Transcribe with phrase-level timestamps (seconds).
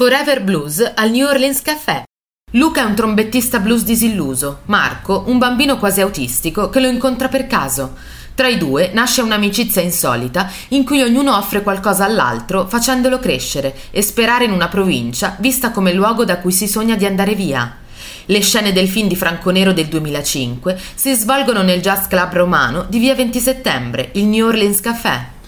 [0.00, 2.04] Forever Blues al New Orleans Café.
[2.52, 7.46] Luca è un trombettista blues disilluso, Marco un bambino quasi autistico che lo incontra per
[7.46, 7.96] caso.
[8.34, 14.00] Tra i due nasce un'amicizia insolita in cui ognuno offre qualcosa all'altro facendolo crescere e
[14.00, 17.76] sperare in una provincia vista come luogo da cui si sogna di andare via.
[18.24, 22.86] Le scene del film di Franco Nero del 2005 si svolgono nel Jazz Club romano
[22.88, 25.39] di via 20 settembre, il New Orleans Café.